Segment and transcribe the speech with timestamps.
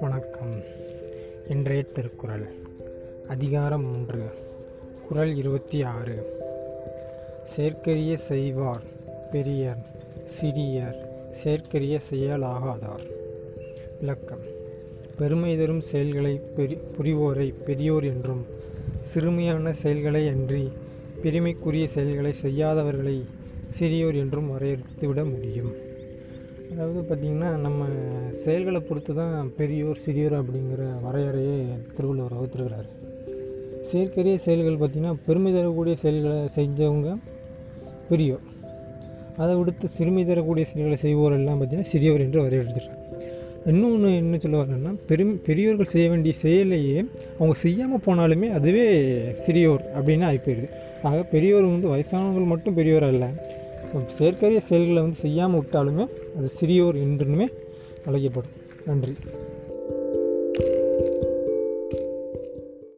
[0.00, 0.62] வணக்கம்.
[1.48, 2.46] இன்றைய திருக்குறள்
[3.28, 4.22] அதிகாரம் மூன்று
[5.08, 6.40] குறள் இருபத்தி ஆறு
[7.44, 8.82] செயற்கரிய செய்வார்
[9.30, 9.76] பெரியர்
[10.40, 10.96] சிறியர்
[11.30, 13.10] செயற்கரிய செயலாகாதார்.
[14.00, 14.42] விளக்கம்.
[15.18, 18.46] பெருமை தரும் செயல்களை பெரி புரிவோரை பெரியோர் என்றும்
[19.14, 20.68] சிறுமையான செயல்களை அன்றி
[21.22, 23.22] பெருமைக்குரிய செயல்களை செய்யாதவர்களை
[23.74, 25.72] சிறியோர் என்றும் வரையறுத்து விட முடியும்.
[26.72, 27.86] அதாவது பார்த்திங்கன்னா நம்ம
[28.44, 31.58] செயல்களை பொறுத்து தான் பெரியோர் சிறியோர் அப்படிங்கிற வரையறையே
[31.96, 32.88] திருவள்ளுவர் வகுத்துருக்கிறார்.
[33.90, 37.10] செயற்கரிய செயல்கள் பார்த்திங்கன்னா பெருமை தரக்கூடிய செயல்களை செஞ்சவங்க
[38.10, 38.44] பெரியோர்.
[39.42, 43.02] அதை விடுத்து சிறுமை தரக்கூடிய செயல்களை செய்வோர் எல்லாம் பார்த்திங்கன்னா சிறியோர் என்று வரையறுத்துறாங்க
[43.70, 46.98] இன்னொன்று என்ன சொல்ல வரேன்னா பெரும் பெரியோர்கள் செய்ய வேண்டிய செயலையே
[47.38, 48.84] அவங்க செய்யாமல் போனாலுமே அதுவே
[49.44, 50.68] சிறியோர் அப்படின்னு ஆகி போயிடுது
[51.02, 53.26] ஆக பெரியோர் வந்து வயசானவங்கள் மட்டும் பெரியோர் அல்ல.
[54.06, 57.48] செயற்கரிய செயல்களை வந்து செய்யாமல் விட்டாலுமே அது சிறியோர் என்றுமே
[58.04, 58.50] அழைக்கப்படும்.
[58.86, 59.12] நன்றி.